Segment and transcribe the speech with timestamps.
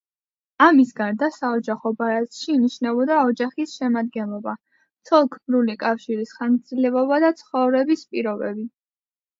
[0.67, 4.57] ამის გარდა საოჯახო ბარათში ინიშნებოდა ოჯახის შემადგენლობა,
[5.11, 8.69] ცოლ-ქმრული კავშირის ხანგრძლივობა და ცხოვრების პირობები.